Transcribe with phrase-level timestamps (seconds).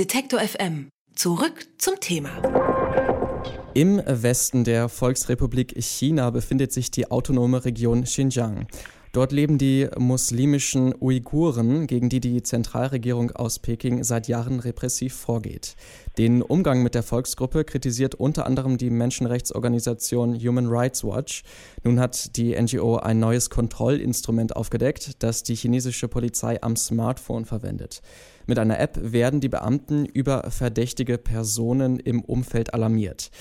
[0.00, 0.88] Detektor FM.
[1.14, 2.30] Zurück zum Thema.
[3.74, 8.66] Im Westen der Volksrepublik China befindet sich die autonome Region Xinjiang.
[9.12, 15.74] Dort leben die muslimischen Uiguren, gegen die die Zentralregierung aus Peking seit Jahren repressiv vorgeht.
[16.16, 21.42] Den Umgang mit der Volksgruppe kritisiert unter anderem die Menschenrechtsorganisation Human Rights Watch.
[21.82, 28.02] Nun hat die NGO ein neues Kontrollinstrument aufgedeckt, das die chinesische Polizei am Smartphone verwendet.
[28.46, 33.32] Mit einer App werden die Beamten über verdächtige Personen im Umfeld alarmiert.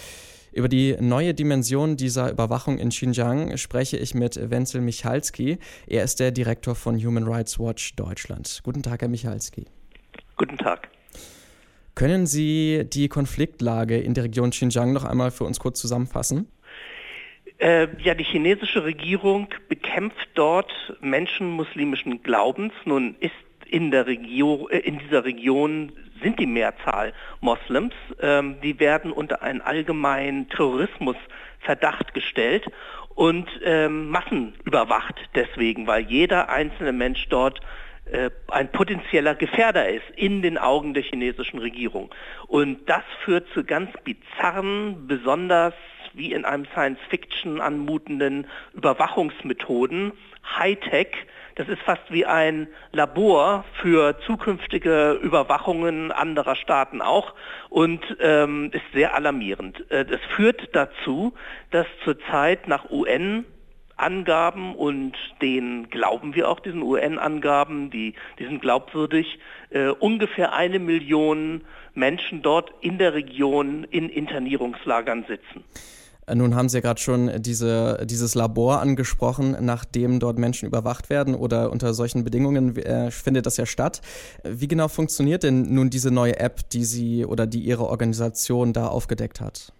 [0.52, 5.60] Über die neue Dimension dieser Überwachung in Xinjiang spreche ich mit Wenzel Michalski.
[5.88, 8.62] Er ist der Direktor von Human Rights Watch Deutschland.
[8.64, 9.66] Guten Tag, Herr Michalski.
[10.38, 10.90] Guten Tag.
[11.94, 16.48] Können Sie die Konfliktlage in der Region Xinjiang noch einmal für uns kurz zusammenfassen?
[17.60, 22.72] Äh, ja, die chinesische Regierung bekämpft dort Menschen muslimischen Glaubens.
[22.86, 23.34] Nun ist
[23.70, 25.92] in, der Region, äh, in dieser Region
[26.22, 27.94] sind die Mehrzahl Moslems.
[28.22, 32.66] Ähm, die werden unter einen allgemeinen Terrorismusverdacht gestellt
[33.16, 37.60] und ähm, massenüberwacht deswegen, weil jeder einzelne Mensch dort
[38.12, 42.10] äh, ein potenzieller Gefährder ist in den Augen der chinesischen Regierung.
[42.48, 45.74] Und das führt zu ganz bizarren, besonders
[46.14, 50.14] wie in einem Science-Fiction anmutenden Überwachungsmethoden,
[50.58, 51.16] Hightech,
[51.60, 57.34] das ist fast wie ein Labor für zukünftige Überwachungen anderer Staaten auch
[57.70, 59.92] und ähm, ist sehr alarmierend.
[59.92, 61.34] Äh, das führt dazu,
[61.72, 63.44] dass zurzeit nach UN
[63.98, 69.40] Angaben und den glauben wir auch, diesen UN-Angaben, die, die sind glaubwürdig,
[69.72, 75.66] äh, ungefähr eine Million Menschen dort in der Region in Internierungslagern sitzen.
[76.34, 81.36] Nun haben Sie ja gerade schon diese, dieses Labor angesprochen, nachdem dort Menschen überwacht werden
[81.36, 84.02] oder unter solchen Bedingungen äh, findet das ja statt.
[84.44, 88.88] Wie genau funktioniert denn nun diese neue App, die Sie oder die Ihre Organisation da
[88.88, 89.74] aufgedeckt hat?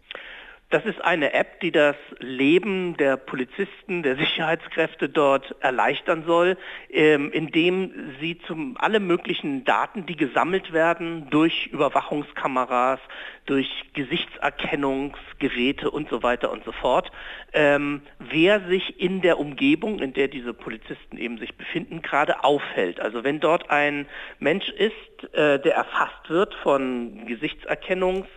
[0.72, 6.58] Das ist eine App, die das Leben der Polizisten, der Sicherheitskräfte dort erleichtern soll,
[6.92, 13.00] ähm, indem sie zum alle möglichen Daten, die gesammelt werden durch Überwachungskameras,
[13.48, 17.12] durch Gesichtserkennungsgeräte und so weiter und so fort,
[17.54, 23.00] ähm, wer sich in der Umgebung, in der diese Polizisten eben sich befinden, gerade aufhält.
[23.00, 24.06] Also wenn dort ein
[24.38, 28.28] Mensch ist, äh, der erfasst wird von Gesichtserkennungs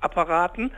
[0.00, 0.72] Apparaten,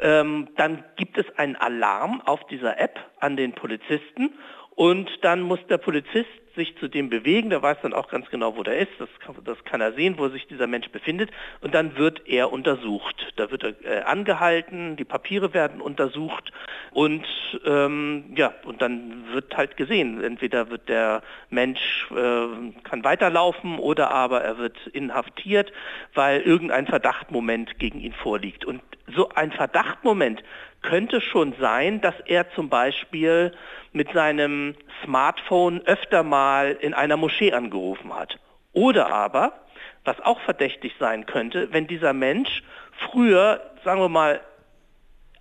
[0.00, 4.32] ähm, dann gibt es einen Alarm auf dieser App an den Polizisten
[4.76, 8.56] und dann muss der Polizist sich zu dem bewegen, der weiß dann auch ganz genau,
[8.56, 11.30] wo der ist, das kann, das kann er sehen, wo sich dieser Mensch befindet.
[11.60, 13.32] Und dann wird er untersucht.
[13.36, 16.52] Da wird er äh, angehalten, die Papiere werden untersucht
[16.96, 17.26] und
[17.66, 21.20] ähm, ja, und dann wird halt gesehen, entweder wird der
[21.50, 25.74] Mensch, äh, kann weiterlaufen oder aber er wird inhaftiert,
[26.14, 28.64] weil irgendein Verdachtmoment gegen ihn vorliegt.
[28.64, 28.80] Und
[29.14, 30.42] so ein Verdachtmoment
[30.80, 33.52] könnte schon sein, dass er zum Beispiel
[33.92, 34.74] mit seinem
[35.04, 38.38] Smartphone öfter mal in einer Moschee angerufen hat.
[38.72, 39.52] Oder aber,
[40.06, 42.62] was auch verdächtig sein könnte, wenn dieser Mensch
[43.10, 44.40] früher, sagen wir mal,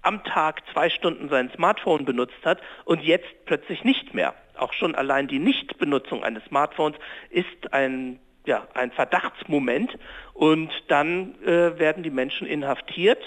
[0.06, 4.34] am Tag zwei Stunden sein Smartphone benutzt hat und jetzt plötzlich nicht mehr.
[4.58, 6.98] Auch schon allein die Nichtbenutzung eines Smartphones
[7.30, 9.98] ist ein, ja, ein Verdachtsmoment
[10.34, 13.24] und dann äh, werden die Menschen inhaftiert,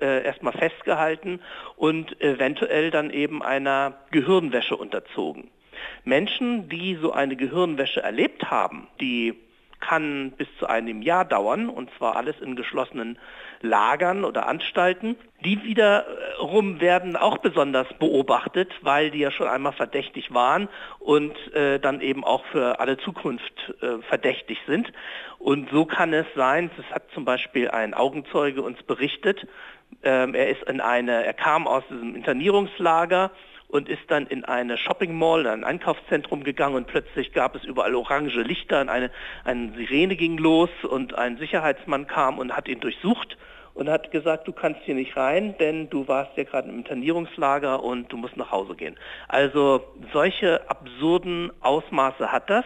[0.00, 1.40] äh, erstmal festgehalten
[1.76, 5.50] und eventuell dann eben einer Gehirnwäsche unterzogen.
[6.04, 9.34] Menschen, die so eine Gehirnwäsche erlebt haben, die
[9.80, 13.18] kann bis zu einem Jahr dauern, und zwar alles in geschlossenen
[13.60, 15.16] Lagern oder Anstalten.
[15.44, 20.68] Die wiederum werden auch besonders beobachtet, weil die ja schon einmal verdächtig waren
[20.98, 24.92] und äh, dann eben auch für alle Zukunft äh, verdächtig sind.
[25.38, 29.46] Und so kann es sein, das hat zum Beispiel ein Augenzeuge uns berichtet,
[30.02, 33.30] ähm, er ist in eine, er kam aus diesem Internierungslager
[33.68, 37.64] und ist dann in eine Shopping Mall, in ein Einkaufszentrum gegangen und plötzlich gab es
[37.64, 39.10] überall orange Lichter und eine,
[39.44, 43.36] eine Sirene ging los und ein Sicherheitsmann kam und hat ihn durchsucht
[43.74, 47.82] und hat gesagt, du kannst hier nicht rein, denn du warst ja gerade im Internierungslager
[47.82, 48.96] und du musst nach Hause gehen.
[49.28, 52.64] Also solche absurden Ausmaße hat das.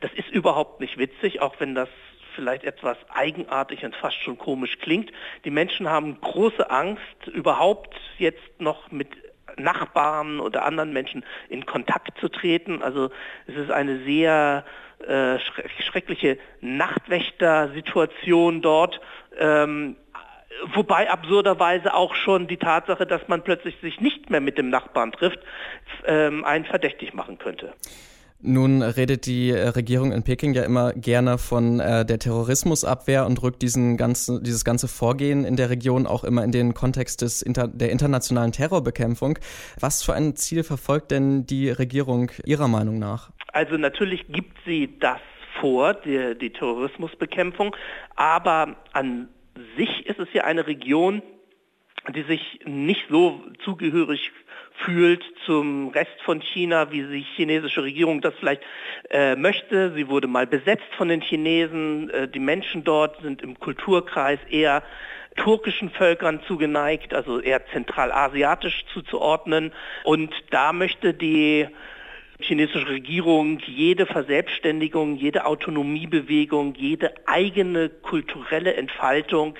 [0.00, 1.88] Das ist überhaupt nicht witzig, auch wenn das
[2.34, 5.10] vielleicht etwas eigenartig und fast schon komisch klingt.
[5.44, 9.08] Die Menschen haben große Angst, überhaupt jetzt noch mit
[9.62, 12.82] Nachbarn oder anderen Menschen in Kontakt zu treten.
[12.82, 13.10] Also
[13.46, 14.64] es ist eine sehr
[15.06, 15.38] äh,
[15.82, 19.00] schreckliche Nachtwächter-Situation dort.
[19.38, 19.96] Ähm,
[20.74, 25.12] wobei absurderweise auch schon die Tatsache, dass man plötzlich sich nicht mehr mit dem Nachbarn
[25.12, 25.38] trifft,
[26.06, 27.72] ähm, einen verdächtig machen könnte.
[28.42, 33.42] Nun redet die äh, Regierung in Peking ja immer gerne von äh, der Terrorismusabwehr und
[33.42, 37.42] rückt diesen ganzen, dieses ganze Vorgehen in der Region auch immer in den Kontext des
[37.42, 39.38] Inter der internationalen Terrorbekämpfung.
[39.78, 43.30] Was für ein Ziel verfolgt denn die Regierung Ihrer Meinung nach?
[43.52, 45.20] Also natürlich gibt sie das
[45.60, 47.76] vor, die, die Terrorismusbekämpfung,
[48.16, 49.28] aber an
[49.76, 51.22] sich ist es ja eine Region,
[52.14, 54.32] die sich nicht so zugehörig
[54.72, 58.62] fühlt zum Rest von China, wie die chinesische Regierung das vielleicht
[59.10, 59.92] äh, möchte.
[59.94, 62.10] Sie wurde mal besetzt von den Chinesen.
[62.10, 64.82] Äh, die Menschen dort sind im Kulturkreis eher
[65.36, 69.72] turkischen Völkern zugeneigt, also eher zentralasiatisch zuzuordnen.
[70.04, 71.68] Und da möchte die
[72.40, 79.56] chinesische Regierung jede Verselbstständigung, jede Autonomiebewegung, jede eigene kulturelle Entfaltung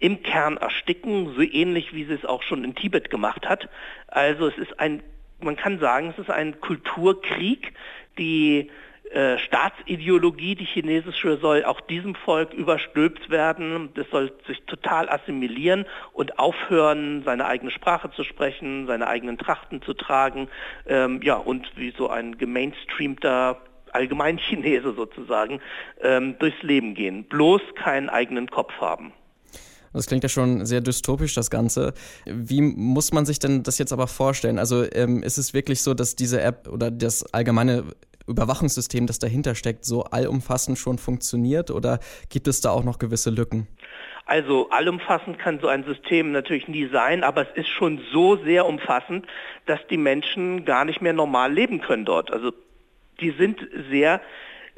[0.00, 3.68] im Kern ersticken, so ähnlich wie sie es auch schon in Tibet gemacht hat.
[4.08, 5.02] Also es ist ein,
[5.40, 7.74] man kann sagen, es ist ein Kulturkrieg.
[8.18, 8.70] Die
[9.10, 13.90] äh, Staatsideologie, die chinesische, soll auch diesem Volk überstülpt werden.
[13.94, 19.82] Das soll sich total assimilieren und aufhören, seine eigene Sprache zu sprechen, seine eigenen Trachten
[19.82, 20.48] zu tragen.
[20.86, 23.60] Ähm, ja, und wie so ein gemainstreamter
[23.92, 25.60] Allgemeinchinese sozusagen
[26.00, 27.24] ähm, durchs Leben gehen.
[27.24, 29.12] Bloß keinen eigenen Kopf haben.
[29.92, 31.94] Das klingt ja schon sehr dystopisch, das Ganze.
[32.24, 34.58] Wie muss man sich denn das jetzt aber vorstellen?
[34.58, 37.84] Also ähm, ist es wirklich so, dass diese App oder das allgemeine
[38.26, 41.98] Überwachungssystem, das dahinter steckt, so allumfassend schon funktioniert oder
[42.28, 43.66] gibt es da auch noch gewisse Lücken?
[44.26, 48.66] Also allumfassend kann so ein System natürlich nie sein, aber es ist schon so sehr
[48.66, 49.26] umfassend,
[49.66, 52.32] dass die Menschen gar nicht mehr normal leben können dort.
[52.32, 52.52] Also
[53.20, 54.20] die sind sehr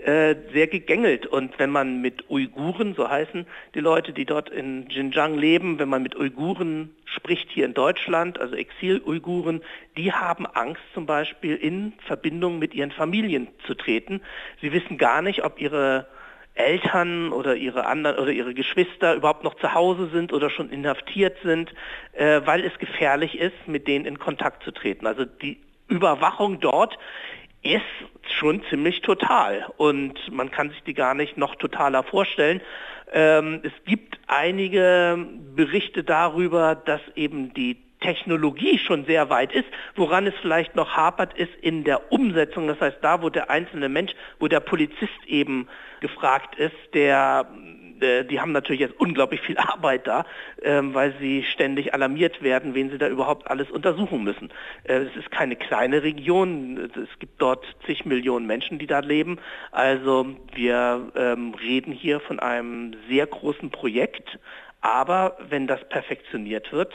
[0.05, 1.27] äh, sehr gegängelt.
[1.27, 5.89] Und wenn man mit Uiguren, so heißen die Leute, die dort in Xinjiang leben, wenn
[5.89, 9.63] man mit Uiguren spricht hier in Deutschland, also Exil-Uiguren,
[9.97, 14.23] die haben Angst zum Beispiel in Verbindung mit ihren Familien zu treten.
[14.61, 16.07] Sie wissen gar nicht, ob ihre
[16.55, 21.39] Eltern oder ihre anderen oder ihre Geschwister überhaupt noch zu Hause sind oder schon inhaftiert
[21.43, 21.73] sind,
[22.13, 25.07] äh, weil es gefährlich ist, mit denen in Kontakt zu treten.
[25.07, 25.59] Also die
[25.89, 26.99] Überwachung dort
[27.63, 27.83] ist
[28.39, 32.61] schon ziemlich total und man kann sich die gar nicht noch totaler vorstellen.
[33.13, 39.69] Ähm, es gibt einige Berichte darüber, dass eben die Technologie schon sehr weit ist.
[39.95, 42.67] Woran es vielleicht noch hapert, ist in der Umsetzung.
[42.67, 45.69] Das heißt, da, wo der einzelne Mensch, wo der Polizist eben
[46.01, 47.47] gefragt ist, der
[48.03, 50.25] äh, die haben natürlich jetzt unglaublich viel Arbeit da,
[50.63, 54.51] ähm, weil sie ständig alarmiert werden, wen sie da überhaupt alles untersuchen müssen.
[54.85, 59.39] Äh, es ist keine kleine Region, es gibt dort zig Millionen Menschen, die da leben.
[59.71, 64.39] Also wir ähm, reden hier von einem sehr großen Projekt,
[64.81, 66.93] aber wenn das perfektioniert wird,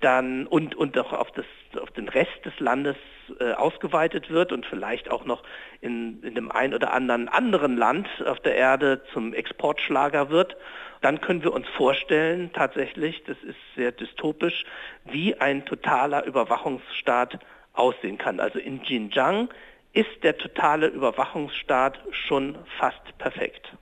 [0.00, 1.46] dann und, und auch auf, das,
[1.80, 2.96] auf den Rest des Landes
[3.40, 5.42] äh, ausgeweitet wird und vielleicht auch noch
[5.80, 10.56] in, in dem ein oder anderen anderen Land auf der Erde zum Exportschlager wird,
[11.00, 14.64] dann können wir uns vorstellen, tatsächlich, das ist sehr dystopisch,
[15.04, 17.38] wie ein totaler Überwachungsstaat
[17.72, 18.40] aussehen kann.
[18.40, 19.48] Also in Xinjiang
[19.92, 23.72] ist der totale Überwachungsstaat schon fast perfekt.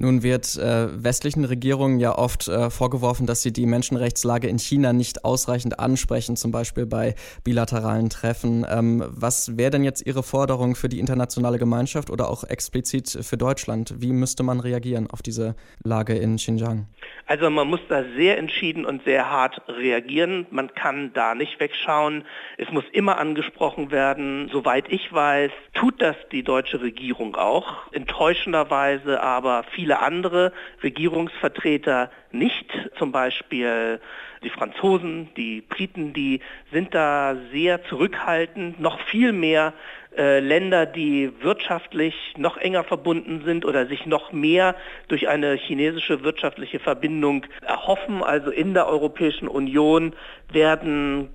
[0.00, 4.92] Nun wird äh, westlichen Regierungen ja oft äh, vorgeworfen, dass sie die Menschenrechtslage in China
[4.92, 8.64] nicht ausreichend ansprechen, zum Beispiel bei bilateralen Treffen.
[8.70, 13.36] Ähm, was wäre denn jetzt Ihre Forderung für die internationale Gemeinschaft oder auch explizit für
[13.36, 13.94] Deutschland?
[13.98, 16.86] Wie müsste man reagieren auf diese Lage in Xinjiang?
[17.28, 20.46] Also man muss da sehr entschieden und sehr hart reagieren.
[20.50, 22.24] Man kann da nicht wegschauen.
[22.56, 24.48] Es muss immer angesprochen werden.
[24.50, 27.92] Soweit ich weiß, tut das die deutsche Regierung auch.
[27.92, 32.72] Enttäuschenderweise aber viele andere Regierungsvertreter nicht.
[32.96, 34.00] Zum Beispiel
[34.42, 36.40] die Franzosen, die Briten, die
[36.72, 39.74] sind da sehr zurückhaltend, noch viel mehr
[40.18, 44.74] äh, Länder, die wirtschaftlich noch enger verbunden sind oder sich noch mehr
[45.06, 48.24] durch eine chinesische wirtschaftliche Verbindung erhoffen.
[48.24, 50.14] Also in der Europäischen Union
[50.52, 51.30] werden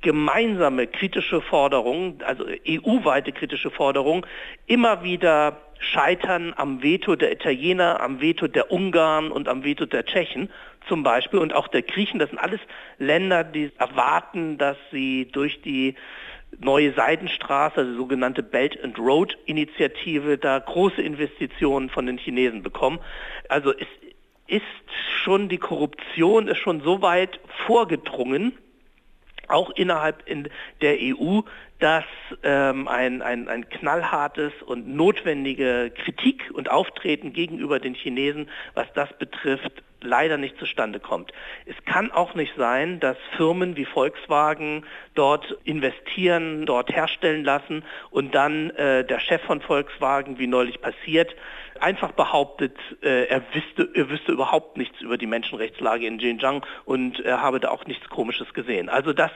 [0.00, 4.26] gemeinsame kritische Forderungen, also EU-weite kritische Forderungen,
[4.66, 10.04] immer wieder scheitern am Veto der Italiener, am Veto der Ungarn und am Veto der
[10.04, 10.50] Tschechen
[10.88, 12.18] zum Beispiel und auch der Griechen.
[12.18, 12.60] Das sind alles
[12.98, 15.94] Länder, die erwarten, dass sie durch die
[16.60, 22.98] neue Seidenstraße, also sogenannte Belt and Road Initiative, da große Investitionen von den Chinesen bekommen.
[23.48, 23.86] Also es
[24.46, 24.62] ist
[25.22, 28.52] schon, die Korruption ist schon so weit vorgedrungen,
[29.48, 30.48] auch innerhalb in
[30.80, 31.40] der EU,
[31.84, 32.04] dass
[32.42, 39.12] ähm, ein, ein, ein knallhartes und notwendige Kritik und Auftreten gegenüber den Chinesen, was das
[39.18, 41.32] betrifft, leider nicht zustande kommt.
[41.66, 48.34] Es kann auch nicht sein, dass Firmen wie Volkswagen dort investieren, dort herstellen lassen und
[48.34, 51.36] dann äh, der Chef von Volkswagen, wie neulich passiert,
[51.80, 57.20] einfach behauptet, äh, er, wüsste, er wüsste überhaupt nichts über die Menschenrechtslage in Xinjiang und
[57.20, 58.88] er habe da auch nichts Komisches gesehen.
[58.88, 59.32] Also das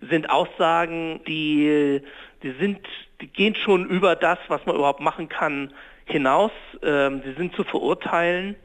[0.00, 2.02] sind Aussagen, die,
[2.42, 2.80] die sind,
[3.20, 5.72] die gehen schon über das, was man überhaupt machen kann,
[6.04, 6.52] hinaus.
[6.82, 8.56] Ähm, sie sind zu verurteilen.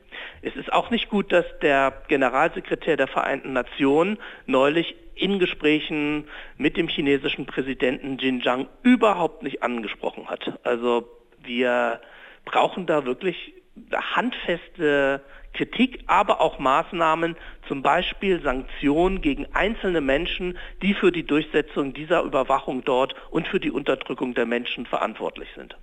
[0.42, 6.78] Es ist auch nicht gut, dass der Generalsekretär der Vereinten Nationen neulich in Gesprächen mit
[6.78, 10.60] dem chinesischen Präsidenten Xinjiang überhaupt nicht angesprochen hat.
[10.64, 11.08] Also
[11.44, 12.02] wir
[12.46, 13.54] brauchen da wirklich
[13.94, 15.22] handfeste
[15.54, 17.36] Kritik, aber auch Maßnahmen,
[17.68, 23.60] zum Beispiel Sanktionen gegen einzelne Menschen, die für die Durchsetzung dieser Überwachung dort und für
[23.60, 25.76] die Unterdrückung der Menschen verantwortlich sind.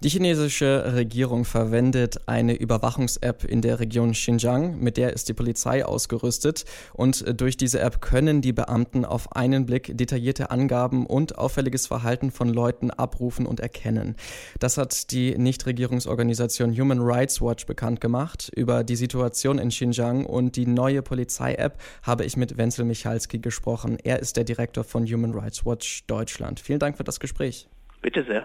[0.00, 5.82] Die chinesische Regierung verwendet eine Überwachungs-App in der Region Xinjiang, mit der ist die Polizei
[5.82, 11.86] ausgerüstet und durch diese App können die Beamten auf einen Blick detaillierte Angaben und auffälliges
[11.86, 14.16] Verhalten von Leuten abrufen und erkennen.
[14.58, 18.50] Das hat die Nichtregierungsorganisation Human Rights Watch bekannt gemacht.
[18.54, 23.96] Über die Situation in Xinjiang und die neue Polizei-App habe ich mit Wenzel Michalski gesprochen.
[24.02, 26.60] Er ist der Direktor von Human Rights Watch Deutschland.
[26.60, 27.68] Vielen Dank für das Gespräch.
[28.02, 28.44] Bitte sehr.